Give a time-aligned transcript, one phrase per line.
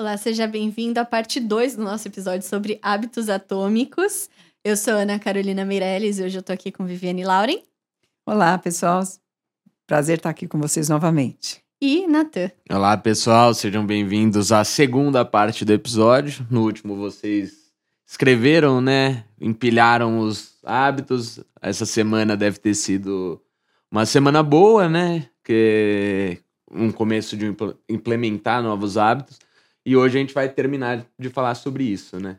[0.00, 4.30] Olá, seja bem-vindo à parte 2 do nosso episódio sobre hábitos atômicos.
[4.64, 7.58] Eu sou Ana Carolina Meirelles e hoje eu tô aqui com Viviane Lauren.
[8.24, 9.02] Olá, pessoal.
[9.86, 11.62] Prazer estar aqui com vocês novamente.
[11.78, 12.50] E Natan.
[12.70, 13.52] Olá, pessoal.
[13.52, 16.46] Sejam bem-vindos à segunda parte do episódio.
[16.50, 17.70] No último, vocês
[18.06, 19.26] escreveram, né?
[19.38, 21.40] Empilharam os hábitos.
[21.60, 23.38] Essa semana deve ter sido
[23.92, 25.28] uma semana boa, né?
[25.44, 26.38] Que
[26.72, 27.54] um começo de
[27.86, 29.38] implementar novos hábitos.
[29.84, 32.38] E hoje a gente vai terminar de falar sobre isso, né?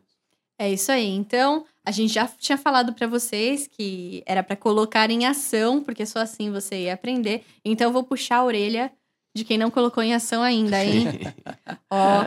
[0.59, 1.08] É isso aí.
[1.08, 6.05] Então, a gente já tinha falado para vocês que era para colocar em ação, porque
[6.05, 7.44] só assim você ia aprender.
[7.66, 8.91] Então, eu vou puxar a orelha
[9.35, 11.05] de quem não colocou em ação ainda, hein?
[11.90, 12.23] Ó,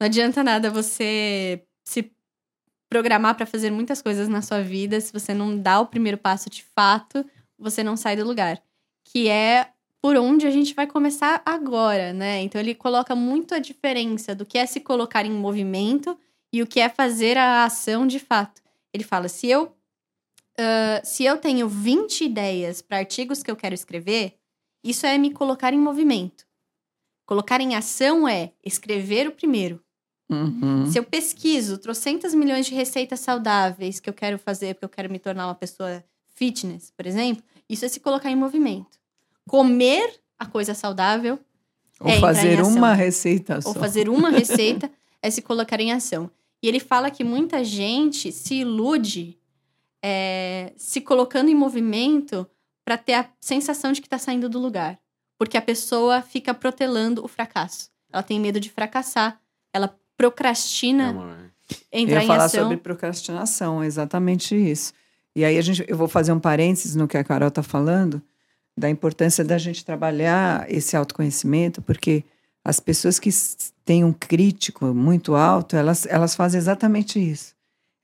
[0.00, 2.10] não adianta nada você se
[2.90, 6.50] programar para fazer muitas coisas na sua vida, se você não dá o primeiro passo
[6.50, 7.24] de fato,
[7.58, 8.60] você não sai do lugar.
[9.04, 9.68] Que é
[10.06, 12.40] por onde a gente vai começar agora, né?
[12.40, 16.16] Então ele coloca muito a diferença do que é se colocar em movimento
[16.52, 18.62] e o que é fazer a ação de fato.
[18.94, 23.74] Ele fala: se eu, uh, se eu tenho 20 ideias para artigos que eu quero
[23.74, 24.38] escrever,
[24.84, 26.46] isso é me colocar em movimento.
[27.26, 29.82] Colocar em ação é escrever o primeiro.
[30.30, 30.86] Uhum.
[30.88, 35.10] Se eu pesquiso trocentas milhões de receitas saudáveis que eu quero fazer porque eu quero
[35.10, 39.04] me tornar uma pessoa fitness, por exemplo, isso é se colocar em movimento
[39.48, 41.38] comer a coisa saudável.
[42.00, 43.70] Ou é fazer uma receita só.
[43.70, 44.90] Ou fazer uma receita
[45.22, 46.30] é se colocar em ação.
[46.62, 49.38] E ele fala que muita gente se ilude
[50.02, 52.46] é, se colocando em movimento
[52.84, 54.98] para ter a sensação de que está saindo do lugar.
[55.38, 57.90] Porque a pessoa fica protelando o fracasso.
[58.12, 59.40] Ela tem medo de fracassar.
[59.72, 61.52] Ela procrastina
[61.90, 64.92] é, entrar Eu ia falar sobre procrastinação, exatamente isso.
[65.34, 68.22] E aí a gente, eu vou fazer um parênteses no que a Carol está falando
[68.76, 72.24] da importância da gente trabalhar esse autoconhecimento, porque
[72.64, 73.30] as pessoas que
[73.84, 77.54] têm um crítico muito alto, elas, elas fazem exatamente isso.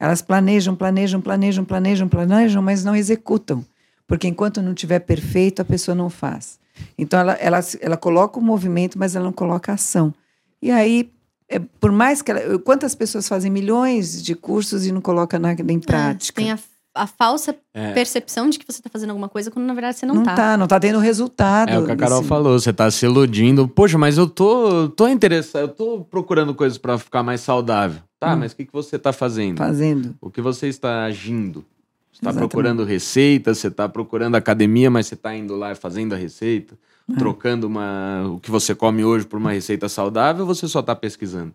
[0.01, 3.64] Elas planejam, planejam, planejam, planejam, planejam, mas não executam.
[4.06, 6.58] Porque enquanto não tiver perfeito, a pessoa não faz.
[6.98, 10.13] Então, ela, ela, ela coloca o movimento, mas ela não coloca a ação.
[10.61, 11.11] E aí,
[11.48, 12.58] é, por mais que ela.
[12.61, 16.41] Quantas pessoas fazem milhões de cursos e não colocam nada em prática?
[16.41, 16.58] É, tem a
[16.95, 17.92] a falsa é.
[17.92, 20.30] percepção de que você tá fazendo alguma coisa quando na verdade você não, não tá.
[20.30, 21.70] Não tá, não tá tendo resultado.
[21.70, 23.67] É o que a Carol falou, você tá se iludindo.
[23.67, 28.02] Poxa, mas eu tô, tô interessado, eu tô procurando coisas para ficar mais saudável.
[28.20, 28.39] Tá, hum.
[28.39, 29.58] mas o que, que você tá fazendo?
[29.58, 30.14] Fazendo.
[30.20, 31.64] O que você está agindo?
[32.13, 36.17] Você tá procurando receita, você tá procurando academia, mas você tá indo lá fazendo a
[36.17, 36.79] receita,
[37.11, 37.17] é.
[37.17, 40.95] trocando uma, o que você come hoje por uma receita saudável, ou você só tá
[40.95, 41.55] pesquisando?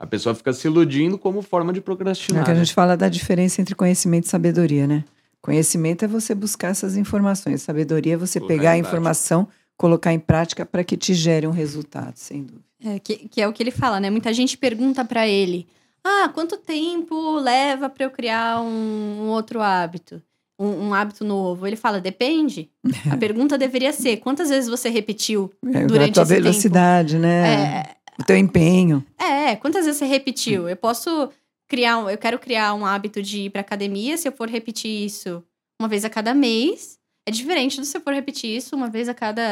[0.00, 2.40] A pessoa fica se iludindo como forma de procrastinar.
[2.40, 5.04] É que a gente fala da diferença entre conhecimento e sabedoria, né?
[5.42, 7.60] Conhecimento é você buscar essas informações.
[7.60, 9.46] Sabedoria é você pegar a informação,
[9.76, 12.64] colocar em prática para que te gere um resultado, sem dúvida.
[12.82, 14.08] É, que, que é o que ele fala, né?
[14.08, 15.66] Muita gente pergunta para ele:
[16.02, 20.22] ah, quanto tempo leva para eu criar um, um outro hábito?
[20.58, 21.66] Um, um, hábito novo?
[21.66, 22.70] Ele fala, depende.
[23.10, 27.22] A pergunta deveria ser: quantas vezes você repetiu é, durante a tua velocidade, tempo?
[27.22, 27.54] né?
[27.54, 29.04] É, o teu empenho.
[29.18, 30.68] É, quantas vezes você repetiu?
[30.68, 31.30] Eu posso
[31.68, 35.04] criar, um, eu quero criar um hábito de ir pra academia, se eu for repetir
[35.04, 35.42] isso
[35.80, 39.08] uma vez a cada mês, é diferente do se eu for repetir isso uma vez
[39.08, 39.42] a cada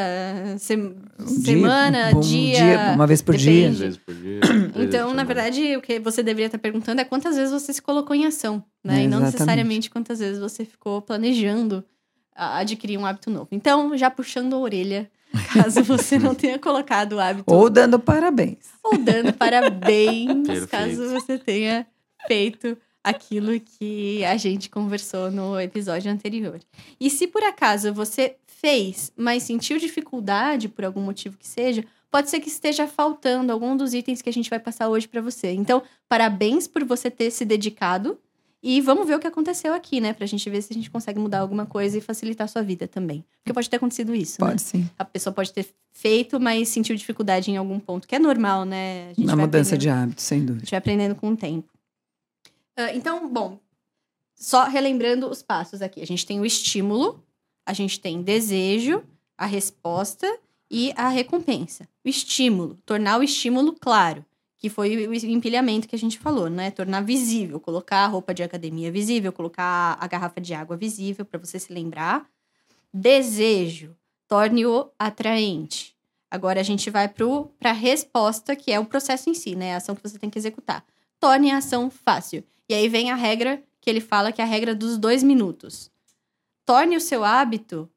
[0.59, 0.95] se um
[1.27, 3.71] semana, dia, um dia, dia, Uma vez por dia.
[3.71, 4.41] Vezes por dia
[4.77, 8.17] então, na verdade, o que você deveria estar perguntando é quantas vezes você se colocou
[8.17, 9.01] em ação, né?
[9.01, 11.85] É, e não necessariamente quantas vezes você ficou planejando
[12.39, 13.49] adquirir um hábito novo.
[13.51, 15.11] Então, já puxando a orelha
[15.53, 17.53] Caso você não tenha colocado o hábito.
[17.53, 18.59] Ou dando parabéns.
[18.83, 21.87] Ou dando parabéns, caso você tenha
[22.27, 26.61] feito aquilo que a gente conversou no episódio anterior.
[27.01, 32.29] E se por acaso você fez, mas sentiu dificuldade por algum motivo que seja, pode
[32.29, 35.53] ser que esteja faltando algum dos itens que a gente vai passar hoje para você.
[35.53, 38.19] Então, parabéns por você ter se dedicado
[38.63, 40.13] e vamos ver o que aconteceu aqui, né?
[40.13, 42.89] Pra gente ver se a gente consegue mudar alguma coisa e facilitar a sua vida
[42.89, 43.25] também.
[43.39, 44.39] Porque pode ter acontecido isso.
[44.39, 44.59] Pode né?
[44.59, 44.91] sim.
[44.99, 49.13] A pessoa pode ter feito, mas sentiu dificuldade em algum ponto, que é normal, né?
[49.17, 50.57] Na mudança de hábito, sem dúvida.
[50.57, 51.69] A gente vai aprendendo com o tempo.
[52.77, 53.61] Uh, então, bom,
[54.35, 56.03] só relembrando os passos aqui.
[56.03, 57.23] A gente tem o estímulo,
[57.65, 59.05] a gente tem desejo,
[59.37, 60.27] a resposta
[60.69, 61.89] e a recompensa.
[62.05, 64.25] O estímulo, tornar o estímulo claro
[64.59, 66.71] que foi o empilhamento que a gente falou, né?
[66.73, 71.39] Tornar visível, colocar a roupa de academia visível, colocar a garrafa de água visível para
[71.39, 72.29] você se lembrar.
[72.93, 73.97] Desejo,
[74.27, 75.97] torne-o atraente.
[76.29, 79.75] Agora a gente vai para a resposta, que é o processo em si, né?
[79.75, 80.85] A ação que você tem que executar.
[81.21, 82.43] Torne a ação fácil.
[82.69, 85.91] E aí vem a regra que ele fala que é a regra dos dois minutos.
[86.67, 87.89] Torne o seu hábito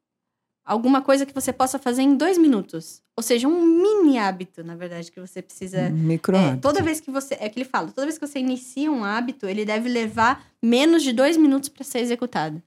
[0.64, 3.02] alguma coisa que você possa fazer em dois minutos.
[3.16, 5.90] Ou seja, um mini hábito, na verdade, que você precisa.
[5.90, 7.36] Micro é, toda vez que você.
[7.38, 11.02] É que ele fala, toda vez que você inicia um hábito, ele deve levar menos
[11.02, 12.62] de dois minutos para ser executado.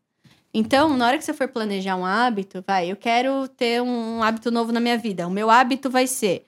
[0.54, 4.50] Então, na hora que você for planejar um hábito, vai, eu quero ter um hábito
[4.50, 5.28] novo na minha vida.
[5.28, 6.48] O meu hábito vai ser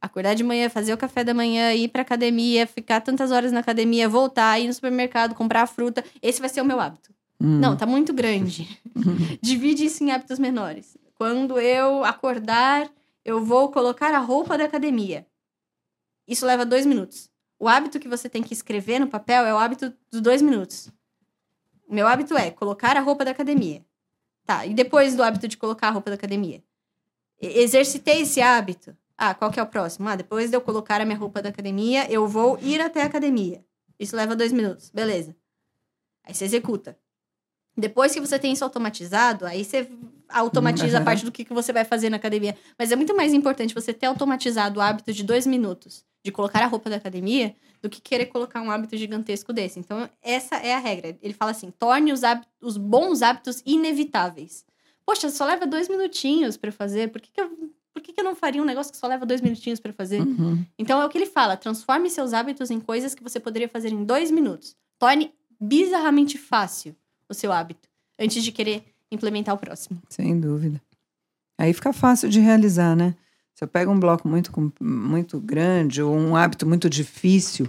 [0.00, 3.60] acordar de manhã, fazer o café da manhã, ir pra academia, ficar tantas horas na
[3.60, 6.04] academia, voltar, ir no supermercado, comprar fruta.
[6.20, 7.15] Esse vai ser o meu hábito.
[7.40, 7.58] Hum.
[7.60, 8.80] Não, tá muito grande.
[9.42, 10.96] Divide isso em hábitos menores.
[11.14, 12.90] Quando eu acordar,
[13.24, 15.26] eu vou colocar a roupa da academia.
[16.26, 17.30] Isso leva dois minutos.
[17.58, 20.90] O hábito que você tem que escrever no papel é o hábito dos dois minutos.
[21.88, 23.84] O meu hábito é colocar a roupa da academia.
[24.44, 26.62] Tá, e depois do hábito de colocar a roupa da academia?
[27.40, 28.96] Exercitei esse hábito.
[29.16, 30.08] Ah, qual que é o próximo?
[30.08, 33.06] Ah, depois de eu colocar a minha roupa da academia, eu vou ir até a
[33.06, 33.64] academia.
[33.98, 34.90] Isso leva dois minutos.
[34.90, 35.34] Beleza.
[36.22, 36.98] Aí você executa.
[37.76, 39.88] Depois que você tem isso automatizado, aí você
[40.28, 42.56] automatiza a parte do que, que você vai fazer na academia.
[42.78, 46.62] Mas é muito mais importante você ter automatizado o hábito de dois minutos de colocar
[46.62, 49.78] a roupa da academia do que querer colocar um hábito gigantesco desse.
[49.78, 51.16] Então, essa é a regra.
[51.22, 54.64] Ele fala assim: torne os, hábitos, os bons hábitos inevitáveis.
[55.04, 57.10] Poxa, só leva dois minutinhos para fazer.
[57.10, 57.50] Por que, que eu
[57.94, 60.20] por que, que, eu não faria um negócio que só leva dois minutinhos para fazer?
[60.20, 60.62] Uhum.
[60.78, 63.90] Então é o que ele fala: transforme seus hábitos em coisas que você poderia fazer
[63.90, 64.76] em dois minutos.
[64.98, 66.94] Torne bizarramente fácil
[67.28, 67.88] o seu hábito
[68.18, 70.00] antes de querer implementar o próximo.
[70.08, 70.80] Sem dúvida.
[71.58, 73.14] Aí fica fácil de realizar, né?
[73.54, 77.68] Se eu pego um bloco muito, muito grande ou um hábito muito difícil,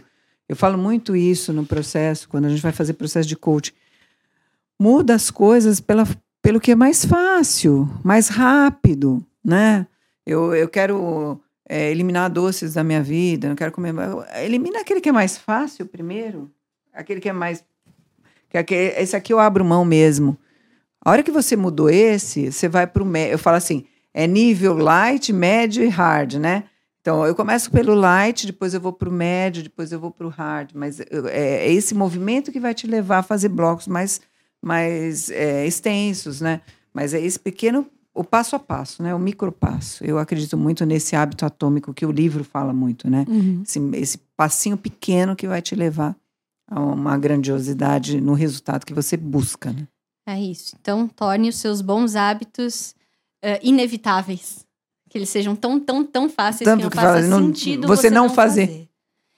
[0.50, 3.74] eu falo muito isso no processo, quando a gente vai fazer processo de coaching.
[4.80, 6.06] Muda as coisas pela,
[6.42, 9.88] pelo que é mais fácil, mais rápido, né?
[10.26, 13.94] Eu, eu quero é, eliminar doces da minha vida, não quero comer.
[14.44, 16.52] Elimina aquele que é mais fácil primeiro,
[16.94, 17.64] aquele que é mais
[18.50, 20.38] que esse aqui eu abro mão mesmo.
[21.04, 23.18] A hora que você mudou esse, você vai para o.
[23.18, 26.64] Eu falo assim: é nível light, médio e hard, né?
[27.00, 30.28] Então, eu começo pelo light, depois eu vou para o médio, depois eu vou para
[30.28, 30.72] o hard.
[30.74, 34.20] Mas é, é, esse movimento que vai te levar a fazer blocos mais,
[34.62, 36.60] mais é, extensos, né?
[36.94, 39.16] Mas é esse pequeno, o passo a passo, né?
[39.16, 40.04] O micro passo.
[40.04, 43.24] Eu acredito muito nesse hábito atômico que o livro fala muito, né?
[43.30, 43.62] Uhum.
[43.64, 46.14] Esse, esse passinho pequeno que vai te levar
[46.68, 49.72] a uma grandiosidade no resultado que você busca.
[49.72, 49.88] Né?
[50.28, 50.76] É isso.
[50.80, 52.94] Então, torne os seus bons hábitos
[53.44, 54.66] uh, inevitáveis.
[55.10, 57.88] Que eles sejam tão, tão, tão fáceis Tanto que não que faça fala, sentido não,
[57.88, 58.68] você, você, não, fazer.
[58.68, 58.90] fazer.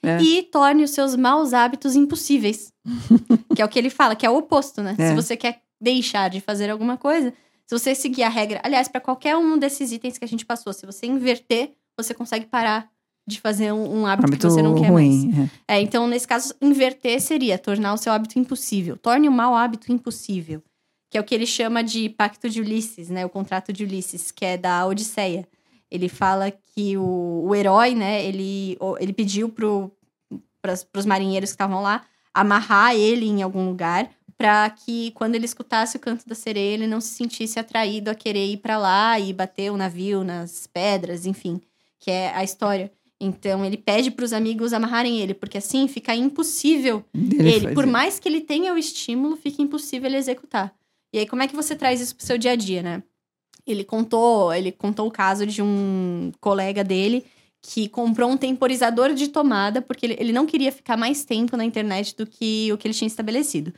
[0.01, 0.21] É.
[0.21, 2.73] E torne os seus maus hábitos impossíveis.
[3.55, 4.95] que é o que ele fala, que é o oposto, né?
[4.97, 5.09] É.
[5.09, 7.31] Se você quer deixar de fazer alguma coisa,
[7.67, 10.73] se você seguir a regra, aliás, para qualquer um desses itens que a gente passou,
[10.73, 12.89] se você inverter, você consegue parar
[13.29, 15.49] de fazer um, um hábito, hábito, que você não quer ruim, mais.
[15.67, 15.75] É.
[15.75, 15.81] é.
[15.81, 18.97] então, nesse caso, inverter seria tornar o seu hábito impossível.
[18.97, 20.61] Torne o mau hábito impossível.
[21.09, 23.25] Que é o que ele chama de Pacto de Ulisses, né?
[23.25, 25.47] O contrato de Ulisses, que é da Odisseia.
[25.89, 28.23] Ele fala que o, o herói, né?
[28.23, 32.03] Ele, ele pediu para os marinheiros que estavam lá
[32.33, 34.09] amarrar ele em algum lugar
[34.39, 38.15] para que quando ele escutasse o canto da sereia ele não se sentisse atraído a
[38.15, 41.59] querer ir para lá e bater o navio nas pedras, enfim,
[41.99, 42.89] que é a história.
[43.21, 47.85] Então ele pede para os amigos amarrarem ele, porque assim fica impossível ele, ele por
[47.85, 50.73] mais que ele tenha o estímulo, fica impossível ele executar.
[51.13, 53.03] E aí como é que você traz isso pro seu dia a dia, né?
[53.67, 57.25] Ele contou, ele contou o caso de um colega dele
[57.61, 61.65] que comprou um temporizador de tomada porque ele, ele não queria ficar mais tempo na
[61.65, 63.73] internet do que o que ele tinha estabelecido.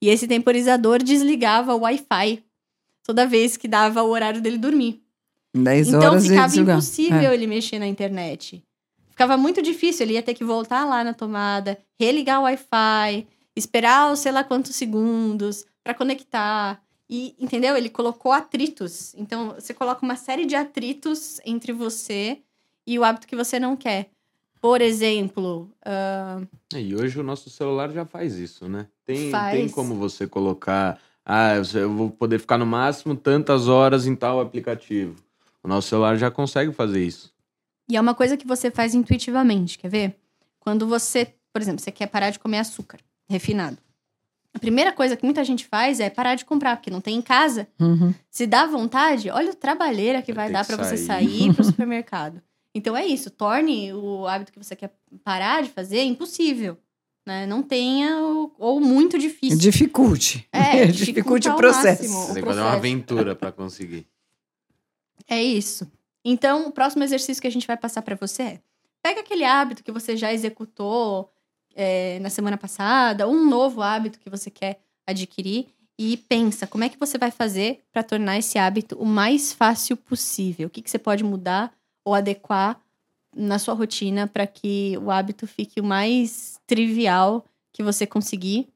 [0.00, 2.42] E esse temporizador desligava o Wi-Fi
[3.02, 5.02] toda vez que dava o horário dele dormir.
[5.54, 7.34] 10 então horas ficava impossível é.
[7.34, 8.62] ele mexer na internet.
[9.16, 14.14] Ficava muito difícil, ele ia ter que voltar lá na tomada, religar o Wi-Fi, esperar
[14.14, 16.82] sei lá quantos segundos para conectar.
[17.08, 17.74] E, entendeu?
[17.74, 19.14] Ele colocou atritos.
[19.14, 22.42] Então, você coloca uma série de atritos entre você
[22.86, 24.10] e o hábito que você não quer.
[24.60, 25.70] Por exemplo.
[25.80, 26.46] Uh...
[26.76, 28.86] E hoje o nosso celular já faz isso, né?
[29.06, 29.56] Tem, faz.
[29.56, 31.00] tem como você colocar.
[31.24, 35.16] Ah, eu vou poder ficar no máximo tantas horas em tal aplicativo.
[35.62, 37.34] O nosso celular já consegue fazer isso.
[37.88, 40.16] E é uma coisa que você faz intuitivamente, quer ver?
[40.58, 43.78] Quando você, por exemplo, você quer parar de comer açúcar refinado.
[44.52, 47.22] A primeira coisa que muita gente faz é parar de comprar, porque não tem em
[47.22, 47.68] casa.
[47.78, 48.14] Uhum.
[48.30, 51.64] Se dá vontade, olha o trabalheira que vai, vai dar para você sair para o
[51.66, 52.40] supermercado.
[52.74, 56.78] Então é isso, torne o hábito que você quer parar de fazer impossível.
[57.26, 57.44] Né?
[57.44, 59.58] Não tenha ou, ou muito difícil.
[59.58, 60.48] Dificulte.
[60.52, 62.02] É, dificulte o processo.
[62.02, 64.06] Máximo, o Você fazer uma aventura para conseguir.
[65.28, 65.90] É isso.
[66.28, 68.60] Então, o próximo exercício que a gente vai passar para você é:
[69.00, 71.32] pega aquele hábito que você já executou
[71.72, 76.88] é, na semana passada, um novo hábito que você quer adquirir, e pensa como é
[76.88, 80.66] que você vai fazer para tornar esse hábito o mais fácil possível.
[80.66, 81.72] O que, que você pode mudar
[82.04, 82.80] ou adequar
[83.34, 88.68] na sua rotina para que o hábito fique o mais trivial que você conseguir.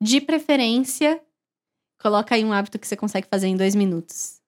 [0.00, 1.20] De preferência,
[2.00, 4.40] coloca aí um hábito que você consegue fazer em dois minutos.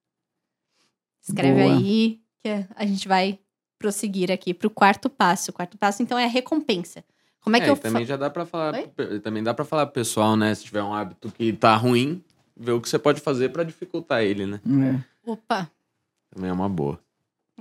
[1.22, 1.76] Escreve Boa.
[1.76, 3.38] aí que a gente vai
[3.78, 5.50] prosseguir aqui para o quarto passo.
[5.50, 7.02] O quarto passo, então, é a recompensa.
[7.40, 9.20] Como é, é que eu também já dá para falar, Oi?
[9.20, 12.22] também dá para falar pro pessoal, né, se tiver um hábito que tá ruim,
[12.56, 14.60] ver o que você pode fazer para dificultar ele, né?
[15.26, 15.30] É.
[15.30, 15.70] Opa.
[16.34, 16.98] Também é uma boa.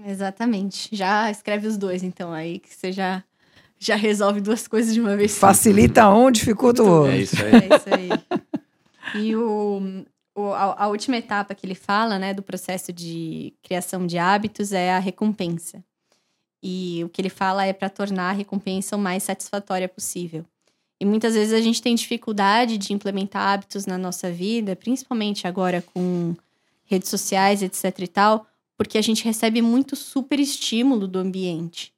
[0.06, 0.90] Exatamente.
[0.94, 3.24] Já escreve os dois, então, aí que você já,
[3.78, 5.38] já resolve duas coisas de uma vez.
[5.38, 7.12] Facilita um, dificulta o outro.
[7.12, 7.52] É isso aí.
[7.52, 9.22] É isso aí.
[9.22, 14.18] E o a, a, última etapa que ele fala, né, do processo de criação de
[14.18, 15.84] hábitos é a recompensa.
[16.62, 20.46] E o que ele fala é para tornar a recompensa o mais satisfatória possível.
[21.00, 25.84] E muitas vezes a gente tem dificuldade de implementar hábitos na nossa vida, principalmente agora
[25.94, 26.36] com
[26.86, 28.48] redes sociais, etc e tal,
[28.78, 31.94] porque a gente recebe muito super estímulo do ambiente.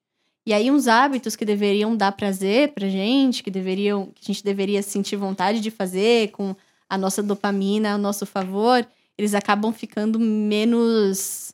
[0.45, 4.43] E aí uns hábitos que deveriam dar prazer pra gente, que deveriam, que a gente
[4.43, 6.55] deveria sentir vontade de fazer com
[6.95, 8.85] a nossa dopamina a nosso favor,
[9.17, 11.53] eles acabam ficando menos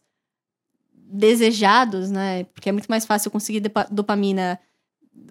[0.94, 2.46] desejados, né?
[2.46, 4.60] Porque é muito mais fácil conseguir dopamina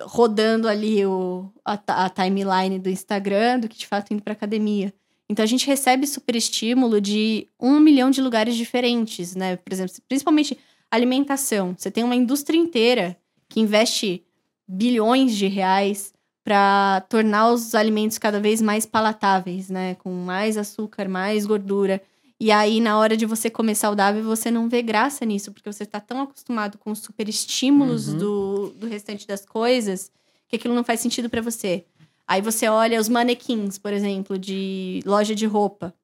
[0.02, 4.92] rodando ali o, a, a timeline do Instagram do que de fato indo para academia.
[5.28, 9.56] Então a gente recebe super estímulo de um milhão de lugares diferentes, né?
[9.56, 10.58] Por exemplo, principalmente
[10.90, 11.74] alimentação.
[11.76, 13.16] Você tem uma indústria inteira
[13.48, 14.24] que investe
[14.66, 16.12] bilhões de reais
[16.50, 19.94] para tornar os alimentos cada vez mais palatáveis, né?
[19.94, 22.02] Com mais açúcar, mais gordura.
[22.40, 25.84] E aí, na hora de você comer saudável, você não vê graça nisso, porque você
[25.84, 28.18] está tão acostumado com os super estímulos uhum.
[28.18, 30.10] do, do restante das coisas
[30.48, 31.84] que aquilo não faz sentido para você.
[32.26, 35.94] Aí você olha os manequins, por exemplo, de loja de roupa.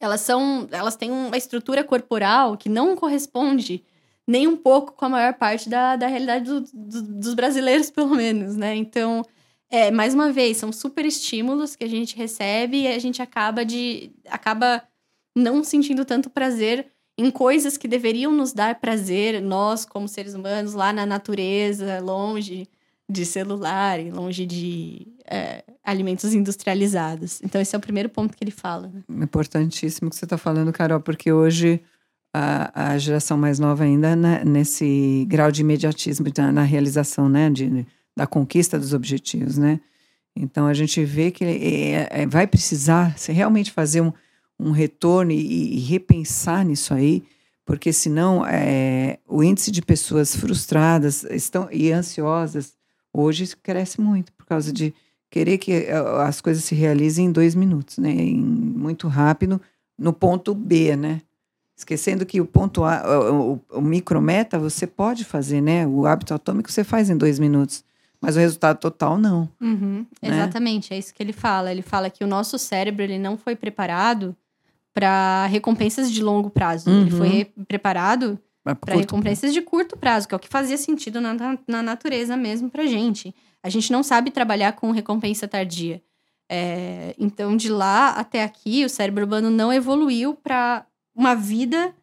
[0.00, 3.84] Elas são, elas têm uma estrutura corporal que não corresponde
[4.26, 8.14] nem um pouco com a maior parte da, da realidade do, do, dos brasileiros, pelo
[8.14, 8.74] menos, né?
[8.74, 9.22] Então,
[9.70, 13.64] é, mais uma vez, são super estímulos que a gente recebe e a gente acaba
[13.64, 14.82] de acaba
[15.36, 16.86] não sentindo tanto prazer
[17.18, 22.68] em coisas que deveriam nos dar prazer, nós como seres humanos lá na natureza, longe
[23.08, 27.40] de celular e longe de é, alimentos industrializados.
[27.42, 28.88] Então, esse é o primeiro ponto que ele fala.
[28.88, 29.24] Né?
[29.24, 31.80] Importantíssimo que você está falando, Carol, porque hoje
[32.32, 37.50] a, a geração mais nova ainda né, nesse grau de imediatismo na, na realização né,
[37.50, 39.80] de, da conquista dos objetivos, né?
[40.36, 44.12] Então, a gente vê que é, é, vai precisar realmente fazer um,
[44.58, 47.22] um retorno e, e repensar nisso aí,
[47.64, 52.74] porque senão é, o índice de pessoas frustradas estão, e ansiosas
[53.16, 54.92] Hoje cresce muito por causa de
[55.30, 55.92] querer que eh,
[56.26, 58.10] as coisas se realizem em dois minutos, né?
[58.10, 59.60] Em, muito rápido,
[59.96, 61.22] no ponto B, né?
[61.76, 65.86] Esquecendo que o ponto A, o, o, micrometa você pode fazer, né?
[65.86, 67.84] O hábito atômico você faz em dois minutos.
[68.24, 69.48] Mas o resultado total, não.
[69.60, 70.28] Uhum, né?
[70.30, 71.70] Exatamente, é isso que ele fala.
[71.70, 74.34] Ele fala que o nosso cérebro ele não foi preparado
[74.92, 76.88] para recompensas de longo prazo.
[76.88, 77.00] Uhum.
[77.02, 78.38] Ele foi preparado
[78.80, 81.34] para recompensas de curto prazo, que é o que fazia sentido na,
[81.66, 83.34] na natureza mesmo para gente.
[83.62, 86.02] A gente não sabe trabalhar com recompensa tardia.
[86.48, 91.94] É, então, de lá até aqui, o cérebro humano não evoluiu para uma vida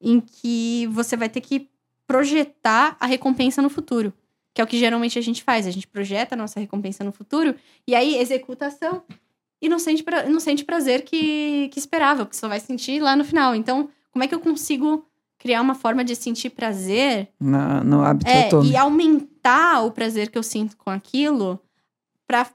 [0.00, 1.68] em que você vai ter que
[2.06, 4.12] projetar a recompensa no futuro.
[4.56, 5.66] Que é o que geralmente a gente faz.
[5.66, 7.54] A gente projeta a nossa recompensa no futuro
[7.86, 9.02] e aí executa a ação
[9.60, 13.14] e não sente, pra, não sente prazer que, que esperava, porque só vai sentir lá
[13.14, 13.54] no final.
[13.54, 15.06] Então, como é que eu consigo
[15.38, 17.28] criar uma forma de sentir prazer.
[17.38, 21.60] Na, no hábito é, E aumentar o prazer que eu sinto com aquilo
[22.26, 22.46] para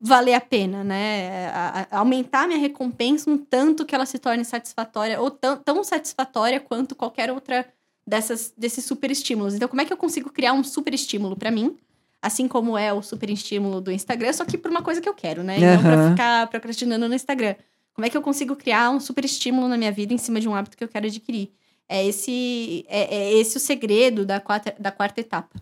[0.00, 1.48] valer a pena, né?
[1.50, 5.84] A, a, aumentar minha recompensa um tanto que ela se torne satisfatória, ou tão, tão
[5.84, 7.64] satisfatória quanto qualquer outra
[8.06, 9.54] dessas, desses super estímulos.
[9.54, 11.76] Então, como é que eu consigo criar um super estímulo para mim?
[12.22, 15.14] Assim como é o super estímulo do Instagram, só que por uma coisa que eu
[15.14, 15.58] quero, né?
[15.58, 15.74] E uhum.
[15.74, 17.54] não pra ficar procrastinando no Instagram.
[17.92, 20.48] Como é que eu consigo criar um super estímulo na minha vida em cima de
[20.48, 21.50] um hábito que eu quero adquirir?
[21.88, 25.56] É esse, é, é esse o segredo da quarta, da quarta etapa.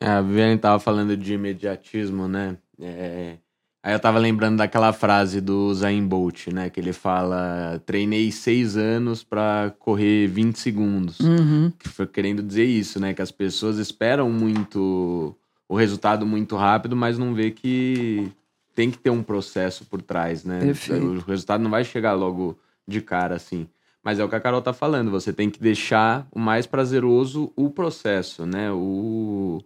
[0.00, 2.56] É, a Viviane estava falando de imediatismo, né?
[2.80, 3.36] É...
[3.82, 6.68] Aí eu estava lembrando daquela frase do Zayn Bolt, né?
[6.68, 11.18] Que ele fala: treinei seis anos para correr 20 segundos.
[11.20, 11.72] Uhum.
[11.78, 13.14] Que foi querendo dizer isso, né?
[13.14, 15.34] Que as pessoas esperam muito
[15.66, 18.30] o resultado muito rápido, mas não vê que
[18.74, 20.60] tem que ter um processo por trás, né?
[20.60, 21.06] Perfeito.
[21.06, 23.66] O resultado não vai chegar logo de cara assim.
[24.02, 27.52] Mas é o que a Carol tá falando, você tem que deixar o mais prazeroso
[27.54, 28.72] o processo, né?
[28.72, 29.62] O,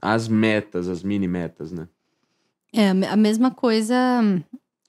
[0.00, 1.86] as metas, as mini metas, né?
[2.76, 3.96] É, a mesma coisa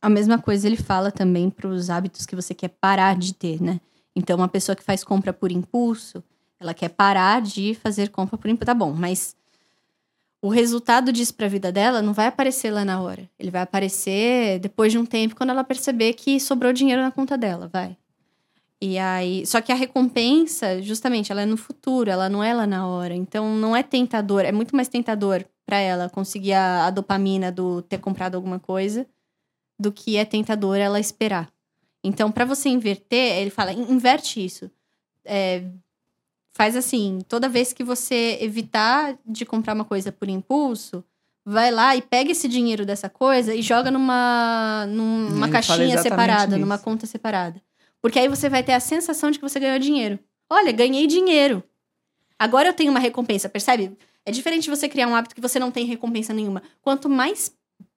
[0.01, 3.61] A mesma coisa ele fala também para os hábitos que você quer parar de ter,
[3.61, 3.79] né?
[4.15, 6.23] Então, uma pessoa que faz compra por impulso,
[6.59, 8.65] ela quer parar de fazer compra por impulso.
[8.65, 9.35] Tá bom, mas
[10.41, 13.29] o resultado disso para a vida dela não vai aparecer lá na hora.
[13.39, 17.37] Ele vai aparecer depois de um tempo, quando ela perceber que sobrou dinheiro na conta
[17.37, 17.97] dela, vai.
[18.81, 22.67] E aí, só que a recompensa, justamente, ela é no futuro, ela não é lá
[22.67, 23.15] na hora.
[23.15, 27.81] Então não é tentador, é muito mais tentador para ela conseguir a, a, dopamina do
[27.81, 29.05] ter comprado alguma coisa
[29.77, 31.51] do que é tentador ela esperar.
[32.01, 34.71] Então, para você inverter, ele fala, inverte isso.
[35.25, 35.65] É,
[36.53, 41.03] faz assim, toda vez que você evitar de comprar uma coisa por impulso,
[41.45, 46.61] vai lá e pega esse dinheiro dessa coisa e joga numa, numa caixinha separada, isso.
[46.61, 47.61] numa conta separada.
[48.01, 50.17] Porque aí você vai ter a sensação de que você ganhou dinheiro.
[50.49, 51.61] Olha, ganhei dinheiro.
[52.39, 53.97] Agora eu tenho uma recompensa, percebe?
[54.27, 56.61] É diferente você criar um hábito que você não tem recompensa nenhuma.
[56.81, 57.51] Quanto mais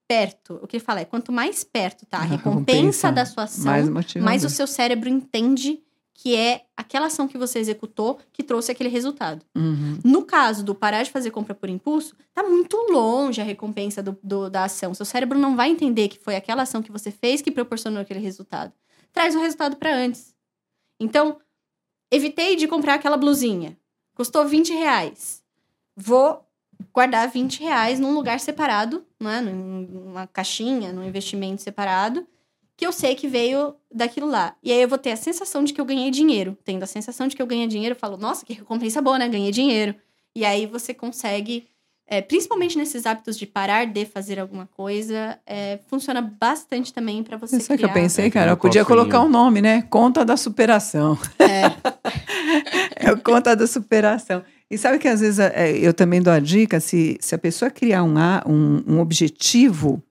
[0.09, 3.65] perto, o que ele fala é, quanto mais perto tá a, recompensa, da sua ação,
[3.65, 5.81] mais, mais o seu cérebro entende
[6.15, 9.45] que é aquela ação que você executou que trouxe aquele resultado.
[9.57, 9.99] Uhum.
[10.05, 14.19] No caso do parar de fazer compra por impulso, tá muito longe a recompensa do,
[14.23, 14.93] do, da ação.
[14.93, 18.21] Seu cérebro não vai entender que foi aquela ação que você fez que proporcionou aquele
[18.21, 18.73] resultado
[19.13, 20.35] traz o resultado para antes.
[20.99, 21.41] Então,
[22.11, 23.79] evitei de comprar aquela blusinha.
[24.15, 25.40] Custou 20 reais.
[25.97, 26.47] Vou
[26.93, 29.41] guardar 20 reais num lugar separado, né?
[29.41, 32.27] numa caixinha, num investimento separado,
[32.77, 34.57] que eu sei que veio daquilo lá.
[34.63, 36.57] E aí eu vou ter a sensação de que eu ganhei dinheiro.
[36.65, 39.29] Tendo a sensação de que eu ganhei dinheiro, eu falo, nossa, que recompensa boa, né?
[39.29, 39.95] Ganhei dinheiro.
[40.35, 41.69] E aí você consegue
[42.11, 47.37] é, principalmente nesses hábitos de parar de fazer alguma coisa, é, funciona bastante também para
[47.37, 47.79] você Sabe criar.
[47.79, 48.51] que eu pensei, cara?
[48.51, 49.83] Eu podia colocar um nome, né?
[49.83, 51.17] Conta da superação.
[51.39, 51.71] É.
[53.07, 54.43] é o conta da superação.
[54.71, 57.71] E sabe que às vezes é, eu também dou a dica, se, se a pessoa
[57.71, 58.15] criar um,
[58.47, 60.03] um, um objetivo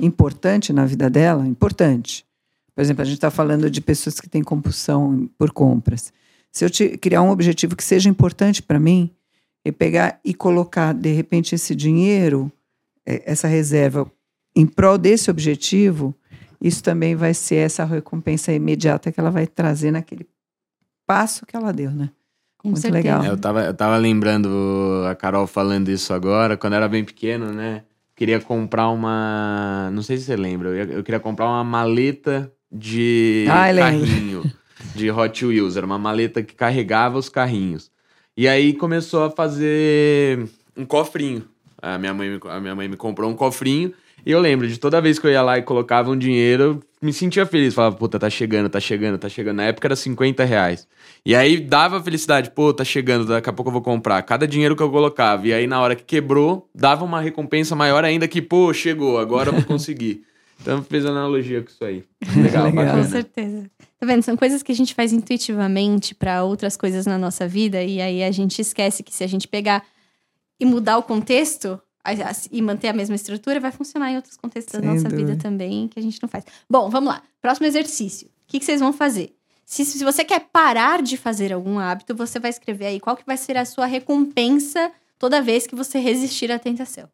[0.00, 2.24] importante na vida dela, importante.
[2.74, 6.12] Por exemplo, a gente está falando de pessoas que têm compulsão por compras.
[6.52, 9.10] Se eu te, criar um objetivo que seja importante para mim,
[9.66, 12.52] e pegar e colocar, de repente, esse dinheiro,
[13.04, 14.08] é, essa reserva,
[14.54, 16.14] em prol desse objetivo,
[16.60, 20.24] isso também vai ser essa recompensa imediata que ela vai trazer naquele
[21.04, 22.10] passo que ela deu, né?
[22.66, 23.04] Com Muito certeza.
[23.04, 23.24] legal.
[23.24, 24.48] É, eu tava, eu tava lembrando
[25.08, 27.84] a Carol falando isso agora, quando eu era bem pequeno, né?
[28.16, 29.88] Queria comprar uma.
[29.92, 34.50] Não sei se você lembra, eu, eu queria comprar uma maleta de ah, carrinho,
[34.96, 35.76] de Hot Wheels.
[35.76, 37.88] Era uma maleta que carregava os carrinhos.
[38.36, 41.44] E aí começou a fazer um cofrinho.
[41.80, 43.92] A minha mãe, a minha mãe me comprou um cofrinho.
[44.26, 46.82] E eu lembro de toda vez que eu ia lá e colocava um dinheiro, eu
[47.00, 47.72] me sentia feliz.
[47.74, 49.58] Falava, puta, tá chegando, tá chegando, tá chegando.
[49.58, 50.88] Na época era 50 reais.
[51.24, 54.20] E aí dava felicidade, pô, tá chegando, daqui a pouco eu vou comprar.
[54.24, 55.46] Cada dinheiro que eu colocava.
[55.46, 59.50] E aí na hora que quebrou, dava uma recompensa maior ainda que, pô, chegou, agora
[59.50, 60.24] eu vou conseguir.
[60.60, 62.02] então fez analogia com isso aí.
[62.42, 62.96] Legal, Legal.
[62.96, 63.70] Com certeza.
[63.96, 64.24] Tá vendo?
[64.24, 68.24] São coisas que a gente faz intuitivamente para outras coisas na nossa vida e aí
[68.24, 69.84] a gente esquece que se a gente pegar
[70.58, 71.80] e mudar o contexto
[72.50, 75.32] e manter a mesma estrutura, vai funcionar em outros contextos Sem da nossa dúvida.
[75.32, 76.44] vida também que a gente não faz.
[76.68, 77.22] Bom, vamos lá.
[77.40, 78.28] Próximo exercício.
[78.28, 79.34] O que, que vocês vão fazer?
[79.64, 83.26] Se, se você quer parar de fazer algum hábito, você vai escrever aí qual que
[83.26, 87.08] vai ser a sua recompensa toda vez que você resistir à tentação.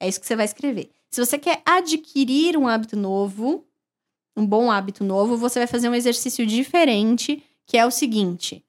[0.00, 0.90] É isso que você vai escrever.
[1.10, 3.64] Se você quer adquirir um hábito novo,
[4.36, 8.64] um bom hábito novo, você vai fazer um exercício diferente, que é o seguinte: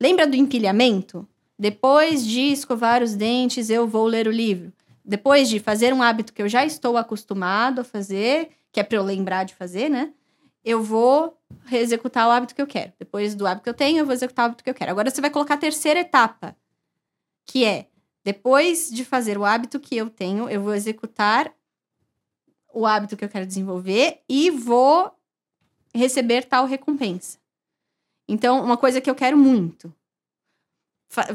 [0.00, 1.26] lembra do empilhamento?
[1.58, 4.72] Depois de escovar os dentes, eu vou ler o livro.
[5.04, 8.96] Depois de fazer um hábito que eu já estou acostumado a fazer, que é para
[8.96, 10.12] eu lembrar de fazer, né?
[10.64, 11.36] Eu vou
[11.72, 12.92] executar o hábito que eu quero.
[12.98, 14.90] Depois do hábito que eu tenho, eu vou executar o hábito que eu quero.
[14.90, 16.56] Agora você vai colocar a terceira etapa,
[17.44, 17.88] que é
[18.24, 21.52] depois de fazer o hábito que eu tenho, eu vou executar
[22.72, 25.12] o hábito que eu quero desenvolver e vou
[25.94, 27.38] receber tal recompensa.
[28.28, 29.92] Então, uma coisa que eu quero muito.
[31.12, 31.26] Fa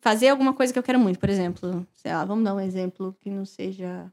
[0.00, 1.18] fazer alguma coisa que eu quero muito.
[1.18, 4.10] Por exemplo, sei lá, vamos dar um exemplo que não seja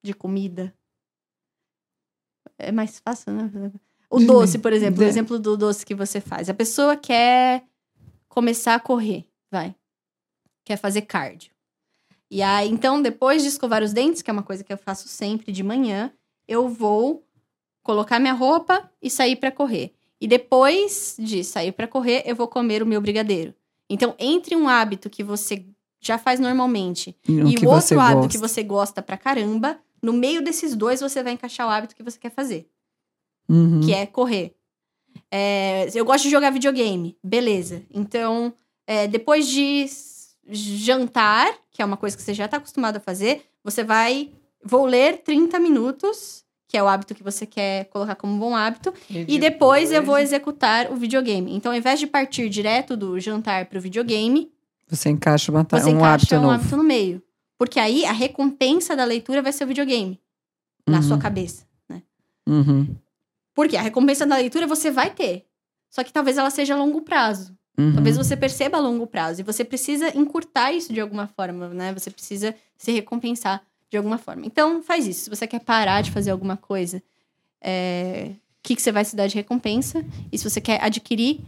[0.00, 0.72] de comida.
[2.56, 3.50] É mais fácil, né?
[4.08, 6.48] O doce, por exemplo, o exemplo do doce que você faz.
[6.48, 7.64] A pessoa quer
[8.28, 9.74] começar a correr, vai.
[10.64, 11.50] Quer fazer cardio.
[12.30, 15.08] E aí, então, depois de escovar os dentes, que é uma coisa que eu faço
[15.08, 16.12] sempre de manhã,
[16.46, 17.26] eu vou
[17.82, 19.92] colocar minha roupa e sair para correr.
[20.20, 23.52] E depois de sair para correr, eu vou comer o meu brigadeiro.
[23.88, 25.64] Então, entre um hábito que você
[26.00, 28.28] já faz normalmente e, e o outro hábito gosta.
[28.28, 32.02] que você gosta pra caramba, no meio desses dois você vai encaixar o hábito que
[32.02, 32.68] você quer fazer.
[33.48, 33.80] Uhum.
[33.80, 34.54] Que é correr.
[35.30, 37.16] É, eu gosto de jogar videogame.
[37.22, 37.82] Beleza.
[37.92, 38.52] Então,
[38.86, 39.86] é, depois de
[40.50, 44.32] jantar, que é uma coisa que você já está acostumado a fazer, você vai.
[44.64, 48.54] Vou ler 30 minutos, que é o hábito que você quer colocar como um bom
[48.54, 51.56] hábito, e, e depois, depois eu vou executar o videogame.
[51.56, 54.52] Então, ao invés de partir direto do jantar para o videogame,
[54.86, 56.54] você encaixa, uma, você um, encaixa hábito um novo.
[56.54, 57.22] hábito no meio.
[57.58, 60.20] Porque aí a recompensa da leitura vai ser o videogame
[60.86, 60.94] uhum.
[60.94, 62.02] na sua cabeça, né?
[62.46, 62.94] Uhum.
[63.54, 65.44] Porque a recompensa da leitura você vai ter.
[65.90, 67.56] Só que talvez ela seja a longo prazo.
[67.76, 67.94] Uhum.
[67.94, 69.40] Talvez você perceba a longo prazo.
[69.40, 71.92] E você precisa encurtar isso de alguma forma, né?
[71.94, 74.46] Você precisa se recompensar de alguma forma.
[74.46, 75.24] Então, faz isso.
[75.24, 77.02] Se você quer parar de fazer alguma coisa,
[77.60, 78.32] é...
[78.32, 80.04] o que, que você vai se dar de recompensa?
[80.30, 81.40] E se você quer adquirir,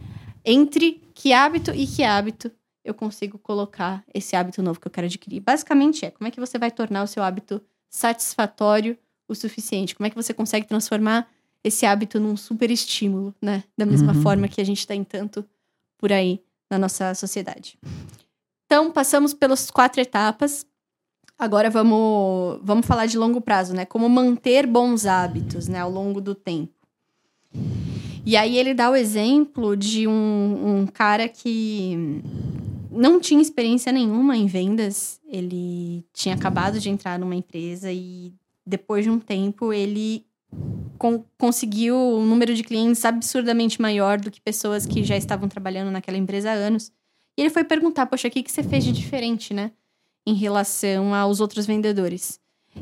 [0.43, 2.51] entre que hábito e que hábito
[2.83, 5.39] eu consigo colocar esse hábito novo que eu quero adquirir.
[5.39, 9.95] Basicamente é como é que você vai tornar o seu hábito satisfatório o suficiente?
[9.95, 11.29] Como é que você consegue transformar
[11.63, 13.63] esse hábito num super estímulo, né?
[13.77, 14.21] Da mesma uhum.
[14.21, 15.45] forma que a gente tem tanto
[15.97, 17.77] por aí na nossa sociedade.
[18.65, 20.65] Então, passamos pelas quatro etapas.
[21.37, 23.85] Agora vamos, vamos falar de longo prazo, né?
[23.85, 26.73] Como manter bons hábitos, né, ao longo do tempo.
[28.25, 32.21] E aí ele dá o exemplo de um, um cara que
[32.91, 35.19] não tinha experiência nenhuma em vendas.
[35.27, 38.31] Ele tinha acabado de entrar numa empresa e
[38.65, 40.25] depois de um tempo ele
[40.97, 45.89] con conseguiu um número de clientes absurdamente maior do que pessoas que já estavam trabalhando
[45.89, 46.91] naquela empresa há anos.
[47.35, 49.71] E ele foi perguntar: Poxa, o que, que você fez de diferente, né?
[50.25, 52.39] Em relação aos outros vendedores.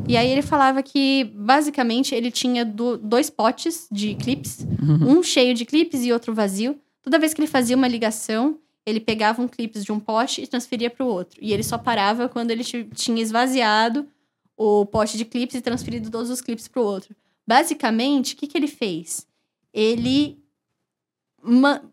[0.07, 5.17] E aí ele falava que, basicamente, ele tinha do, dois potes de clips, uhum.
[5.17, 6.79] um cheio de clips e outro vazio.
[7.01, 10.47] Toda vez que ele fazia uma ligação, ele pegava um clips de um pote e
[10.47, 11.39] transferia para o outro.
[11.41, 14.07] E ele só parava quando ele tinha esvaziado
[14.55, 17.15] o pote de clips e transferido todos os clips para o outro.
[17.47, 19.25] Basicamente, o que, que ele fez?
[19.73, 20.37] Ele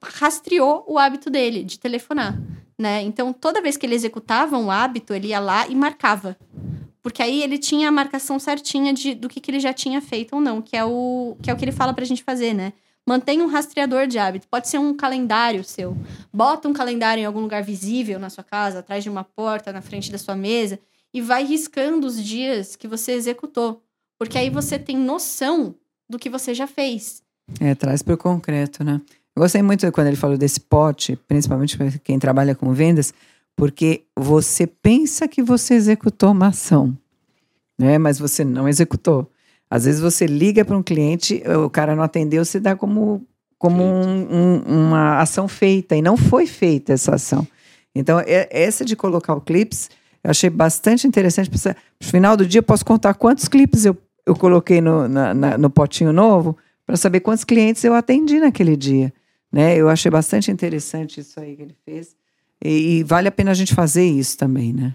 [0.02, 2.36] rastreou o hábito dele de telefonar,
[2.78, 3.02] né?
[3.02, 6.36] Então, toda vez que ele executava um hábito, ele ia lá e marcava.
[7.02, 10.34] Porque aí ele tinha a marcação certinha de, do que, que ele já tinha feito
[10.34, 12.72] ou não, que é o que, é o que ele fala pra gente fazer, né?
[13.08, 14.48] Mantenha um rastreador de hábito.
[14.48, 15.96] Pode ser um calendário seu.
[16.32, 19.80] Bota um calendário em algum lugar visível na sua casa, atrás de uma porta, na
[19.80, 20.80] frente da sua mesa,
[21.14, 23.80] e vai riscando os dias que você executou.
[24.18, 25.76] Porque aí você tem noção
[26.10, 27.22] do que você já fez.
[27.60, 29.00] É, traz para o concreto, né?
[29.36, 33.12] Eu gostei muito quando ele falou desse pote, principalmente para quem trabalha com vendas,
[33.54, 36.96] porque você pensa que você executou uma ação,
[37.78, 37.98] né?
[37.98, 39.30] Mas você não executou.
[39.70, 43.26] Às vezes você liga para um cliente, o cara não atendeu, você dá como,
[43.58, 47.46] como um, um, uma ação feita, e não foi feita essa ação.
[47.94, 49.90] Então, é, essa de colocar o clips,
[50.24, 51.50] eu achei bastante interessante.
[51.50, 53.96] No final do dia, eu posso contar quantos clipes eu
[54.26, 58.76] eu coloquei no, na, na, no potinho novo para saber quantos clientes eu atendi naquele
[58.76, 59.12] dia.
[59.52, 59.76] Né?
[59.76, 62.16] Eu achei bastante interessante isso aí que ele fez.
[62.62, 64.94] E, e vale a pena a gente fazer isso também, né?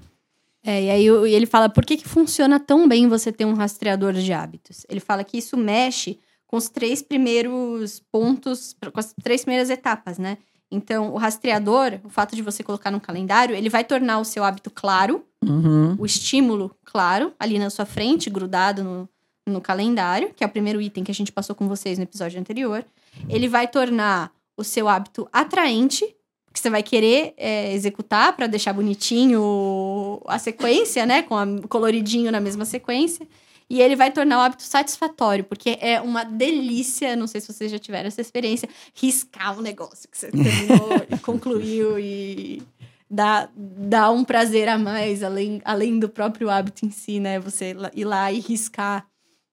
[0.64, 4.14] É, e aí ele fala por que, que funciona tão bem você ter um rastreador
[4.14, 4.86] de hábitos.
[4.88, 10.18] Ele fala que isso mexe com os três primeiros pontos, com as três primeiras etapas,
[10.18, 10.38] né?
[10.70, 14.44] Então, o rastreador, o fato de você colocar no calendário, ele vai tornar o seu
[14.44, 15.96] hábito claro, uhum.
[16.00, 19.10] o estímulo claro, ali na sua frente, grudado no,
[19.46, 22.40] no calendário, que é o primeiro item que a gente passou com vocês no episódio
[22.40, 22.86] anterior.
[23.28, 26.06] Ele vai tornar o seu hábito atraente,
[26.54, 31.24] que você vai querer é, executar para deixar bonitinho a sequência, né?
[31.24, 33.28] Com a, coloridinho na mesma sequência.
[33.70, 37.72] E ele vai tornar o hábito satisfatório, porque é uma delícia, não sei se vocês
[37.72, 42.62] já tiveram essa experiência, riscar um negócio que você terminou e concluiu e
[43.10, 47.40] dá, dá um prazer a mais, além, além do próprio hábito em si, né?
[47.40, 49.06] Você ir lá e riscar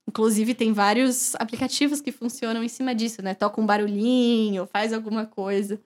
[0.08, 3.34] Inclusive, tem vários aplicativos que funcionam em cima disso, né?
[3.34, 5.78] Toca um barulhinho, faz alguma coisa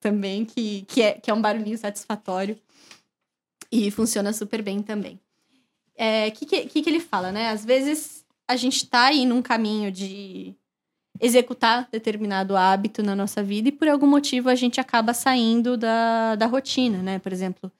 [0.00, 2.58] também que, que, é, que é um barulhinho satisfatório.
[3.70, 5.16] E funciona super bem também.
[5.16, 5.20] O
[5.96, 7.50] é, que, que, que ele fala, né?
[7.50, 10.54] Às vezes a gente tá aí num caminho de
[11.20, 16.36] executar determinado hábito na nossa vida e por algum motivo a gente acaba saindo da,
[16.36, 17.18] da rotina, né?
[17.18, 17.70] Por exemplo,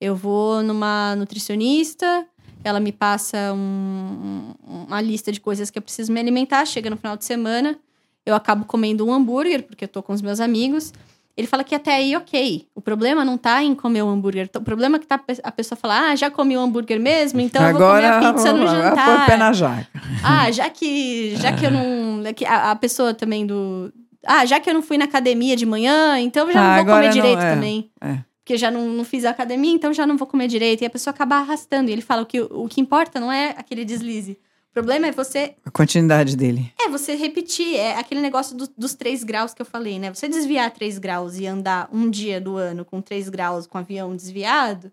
[0.00, 2.26] eu vou numa nutricionista
[2.64, 6.64] ela me passa um, uma lista de coisas que eu preciso me alimentar.
[6.64, 7.78] Chega no final de semana,
[8.24, 10.92] eu acabo comendo um hambúrguer, porque eu tô com os meus amigos.
[11.36, 12.66] Ele fala que até aí, ok.
[12.74, 14.48] O problema não tá em comer o hambúrguer.
[14.54, 17.62] O problema é que tá a pessoa fala, ah, já comi o hambúrguer mesmo, então
[17.62, 19.04] agora, eu vou comer a pizza no jantar.
[19.04, 19.88] Põe o pé na jaca.
[20.22, 22.14] Ah, já que, já que eu não...
[22.46, 23.92] A, a pessoa também do...
[24.26, 26.84] Ah, já que eu não fui na academia de manhã, então eu já ah, não
[26.84, 27.90] vou comer direito não, é, também.
[28.00, 30.82] É porque já não, não fiz academia, então já não vou comer direito.
[30.82, 31.88] E a pessoa acaba arrastando.
[31.88, 34.32] E ele fala que o, o que importa não é aquele deslize.
[34.70, 35.54] O problema é você.
[35.64, 36.70] A continuidade dele.
[36.78, 37.74] É, você repetir.
[37.74, 40.12] É aquele negócio do, dos três graus que eu falei, né?
[40.12, 43.80] Você desviar três graus e andar um dia do ano com três graus com o
[43.80, 44.92] avião desviado,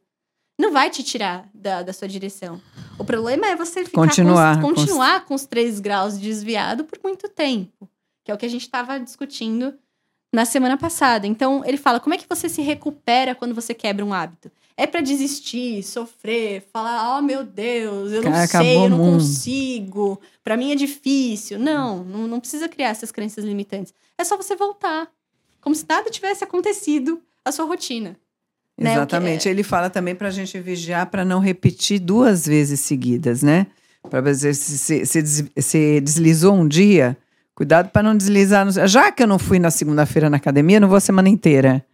[0.57, 2.61] não vai te tirar da, da sua direção.
[2.97, 7.27] O problema é você ficar continuar com, continuar com os três graus desviado por muito
[7.27, 7.89] tempo,
[8.23, 9.73] que é o que a gente estava discutindo
[10.31, 11.27] na semana passada.
[11.27, 14.51] Então, ele fala: como é que você se recupera quando você quebra um hábito?
[14.77, 20.19] É para desistir, sofrer, falar: oh meu Deus, eu não Cara, sei, eu não consigo,
[20.43, 21.59] para mim é difícil.
[21.59, 23.93] Não, não, não precisa criar essas crenças limitantes.
[24.17, 25.07] É só você voltar,
[25.59, 28.15] como se nada tivesse acontecido a sua rotina.
[28.77, 28.93] Né?
[28.93, 29.47] Exatamente.
[29.47, 29.51] É...
[29.51, 33.67] Ele fala também para a gente vigiar para não repetir duas vezes seguidas, né?
[34.09, 37.15] Para você se, se, se, deslizou um dia,
[37.62, 38.65] cuidado para não deslizar.
[38.65, 38.71] No...
[38.88, 41.86] Já que eu não fui na segunda-feira na academia, não vou a semana inteira.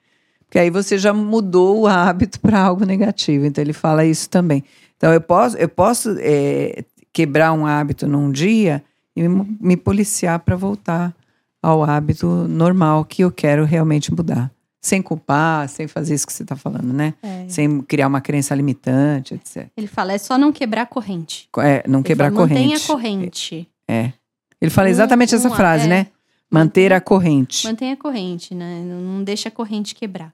[0.45, 3.45] Porque aí você já mudou o hábito para algo negativo.
[3.45, 4.63] Então ele fala isso também.
[4.95, 8.81] Então eu posso, eu posso é, quebrar um hábito num dia
[9.13, 11.13] e me, me policiar para voltar
[11.61, 14.49] ao hábito normal que eu quero realmente mudar
[14.79, 17.13] sem culpar, sem fazer isso que você está falando, né?
[17.21, 17.45] É.
[17.49, 19.67] Sem criar uma crença limitante, etc.
[19.75, 21.49] Ele fala, é só não quebrar a corrente.
[21.57, 22.61] É, não Ele quebrar fala, a corrente.
[22.61, 23.67] Mantenha a corrente.
[23.85, 24.13] É.
[24.61, 25.87] Ele fala exatamente um, essa frase, é.
[25.87, 26.07] né?
[26.49, 27.67] Manter a corrente.
[27.67, 28.81] Mantenha a corrente, né?
[28.83, 30.33] Não, não deixa a corrente quebrar.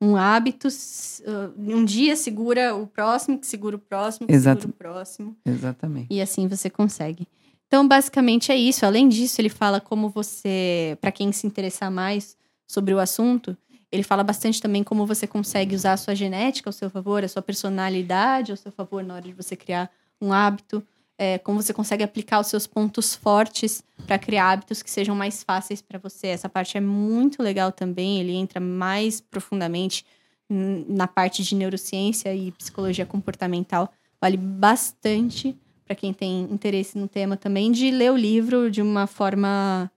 [0.00, 4.62] Um hábito, uh, um dia segura o próximo, que segura o próximo, que Exato.
[4.62, 5.36] segura o próximo.
[5.44, 6.08] Exatamente.
[6.10, 7.26] E assim você consegue.
[7.66, 8.84] Então, basicamente é isso.
[8.84, 13.56] Além disso, ele fala como você, para quem se interessar mais sobre o assunto,
[13.90, 17.28] ele fala bastante também como você consegue usar a sua genética ao seu favor, a
[17.28, 20.82] sua personalidade ao seu favor na hora de você criar um hábito,
[21.18, 25.42] é, como você consegue aplicar os seus pontos fortes para criar hábitos que sejam mais
[25.42, 26.28] fáceis para você.
[26.28, 30.04] Essa parte é muito legal também, ele entra mais profundamente
[30.48, 33.92] na parte de neurociência e psicologia comportamental.
[34.20, 39.06] Vale bastante para quem tem interesse no tema também de ler o livro de uma
[39.06, 39.90] forma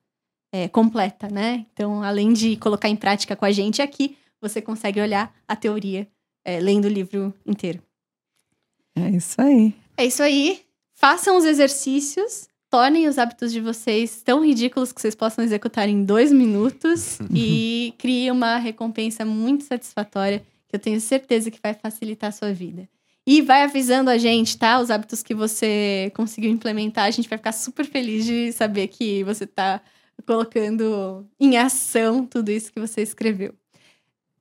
[0.51, 1.65] é, completa, né?
[1.73, 6.08] Então, além de colocar em prática com a gente aqui, você consegue olhar a teoria
[6.45, 7.82] é, lendo o livro inteiro.
[8.95, 9.73] É isso aí.
[9.95, 10.66] É isso aí.
[10.99, 16.03] Façam os exercícios, tornem os hábitos de vocês tão ridículos que vocês possam executar em
[16.03, 22.29] dois minutos e criem uma recompensa muito satisfatória que eu tenho certeza que vai facilitar
[22.29, 22.89] a sua vida.
[23.27, 24.79] E vai avisando a gente, tá?
[24.79, 27.05] Os hábitos que você conseguiu implementar.
[27.05, 29.79] A gente vai ficar super feliz de saber que você tá
[30.25, 33.53] colocando em ação tudo isso que você escreveu.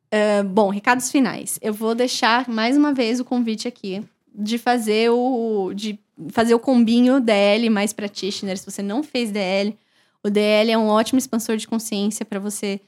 [0.07, 1.59] Uh, bom, recados finais.
[1.61, 4.03] Eu vou deixar mais uma vez o convite aqui
[4.37, 5.99] de fazer o de
[6.31, 8.59] fazer o combinho DL mais practitioner.
[8.59, 9.77] Se você não fez DL,
[10.23, 12.81] o DL é um ótimo expansor de consciência para você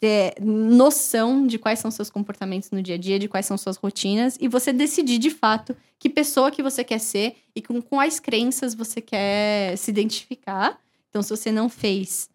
[0.00, 3.76] ter noção de quais são seus comportamentos no dia a dia, de quais são suas
[3.76, 8.18] rotinas e você decidir de fato que pessoa que você quer ser e com quais
[8.18, 10.80] crenças você quer se identificar
[11.10, 12.30] então, se você não fez,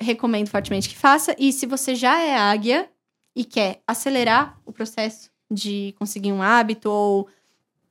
[0.00, 1.34] recomendo fortemente que faça.
[1.38, 2.88] E se você já é águia
[3.34, 7.28] e quer acelerar o processo de conseguir um hábito ou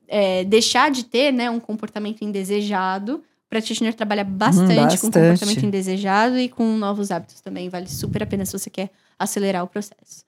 [0.08, 5.10] é, deixar de ter né, um comportamento indesejado, o practitioner trabalha bastante, hum, bastante, com
[5.10, 7.68] comportamento indesejado e com novos hábitos também.
[7.68, 10.24] Vale super a pena se você quer acelerar o processo.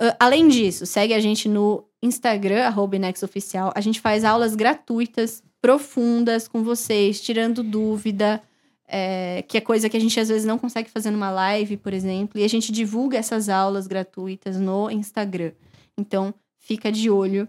[0.00, 3.72] Uh, além disso, segue a gente no Instagram, arroba Oficial.
[3.74, 8.42] A gente faz aulas gratuitas, profundas com vocês, tirando dúvida,
[8.86, 11.94] é, que é coisa que a gente às vezes não consegue fazer numa live, por
[11.94, 15.52] exemplo, e a gente divulga essas aulas gratuitas no Instagram.
[15.96, 17.48] Então, fica de olho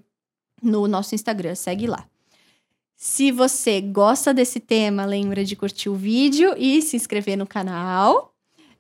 [0.62, 2.06] no nosso Instagram, segue lá.
[2.96, 8.34] Se você gosta desse tema, lembra de curtir o vídeo e se inscrever no canal.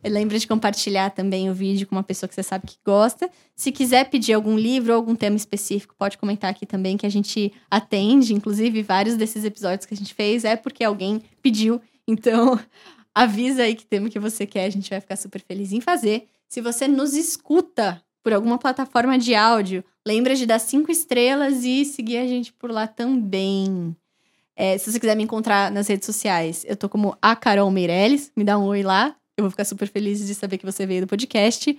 [0.04, 3.30] Lembra de compartilhar também o vídeo com uma pessoa que você sabe que gosta.
[3.56, 7.10] Se quiser pedir algum livro ou algum tema específico, pode comentar aqui também que a
[7.10, 8.34] gente atende.
[8.34, 12.60] Inclusive, vários desses episódios que a gente fez é porque alguém pediu então,
[13.14, 16.28] avisa aí que tema que você quer, a gente vai ficar super feliz em fazer.
[16.48, 21.84] Se você nos escuta por alguma plataforma de áudio, lembra de dar cinco estrelas e
[21.84, 23.96] seguir a gente por lá também.
[24.56, 28.32] É, se você quiser me encontrar nas redes sociais, eu tô como a Carol Meirelles,
[28.36, 29.15] me dá um oi lá.
[29.36, 31.78] Eu vou ficar super feliz de saber que você veio do podcast.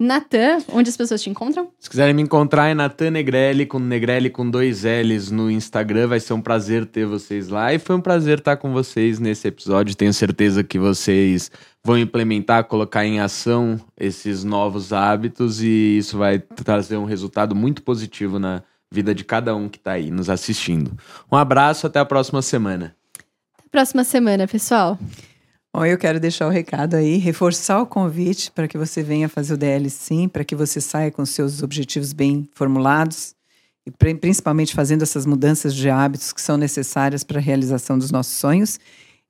[0.00, 1.68] Natan, onde as pessoas te encontram?
[1.78, 6.06] Se quiserem me encontrar é Natan Negrelli, com Negrelli com dois L's no Instagram.
[6.06, 7.74] Vai ser um prazer ter vocês lá.
[7.74, 9.94] E foi um prazer estar com vocês nesse episódio.
[9.94, 11.50] Tenho certeza que vocês
[11.84, 17.82] vão implementar, colocar em ação esses novos hábitos e isso vai trazer um resultado muito
[17.82, 20.96] positivo na vida de cada um que está aí nos assistindo.
[21.30, 22.96] Um abraço, até a próxima semana.
[23.58, 24.98] Até a próxima semana, pessoal.
[25.72, 29.54] Bom, eu quero deixar o recado aí, reforçar o convite para que você venha fazer
[29.54, 33.36] o DL sim, para que você saia com seus objetivos bem formulados
[33.86, 38.34] e principalmente fazendo essas mudanças de hábitos que são necessárias para a realização dos nossos
[38.34, 38.80] sonhos.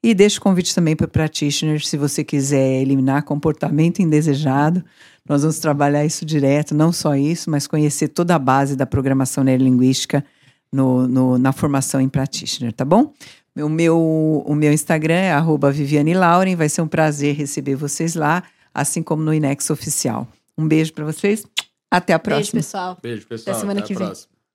[0.02, 4.82] E deixo o convite também para o practitioner, se você quiser eliminar comportamento indesejado,
[5.28, 9.44] Nós vamos trabalhar isso direto, não só isso, mas conhecer toda a base da programação
[9.44, 10.24] neurolinguística
[10.72, 13.12] no, no, na formação em practitioner, tá bom?
[13.56, 13.98] O meu,
[14.46, 19.02] o meu Instagram é arroba Viviane Lauren, vai ser um prazer receber vocês lá, assim
[19.02, 20.26] como no Inex Oficial.
[20.56, 21.44] Um beijo para vocês,
[21.90, 22.60] até a próxima.
[22.60, 22.98] Beijo, pessoal.
[23.02, 23.54] Beijo, pessoal.
[23.54, 24.06] Até semana até que vem.
[24.06, 24.39] Próxima.